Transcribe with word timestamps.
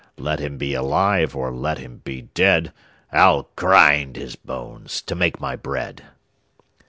Let 0.17 0.39
him 0.39 0.57
be 0.57 0.73
alive 0.73 1.35
or 1.35 1.51
let 1.53 1.77
him 1.77 2.01
be 2.03 2.23
dead, 2.23 2.73
I'll 3.11 3.51
grind 3.55 4.15
his 4.15 4.35
bones 4.35 4.99
to 5.03 5.13
make 5.13 5.39
my 5.39 5.55
bread. 5.55 6.05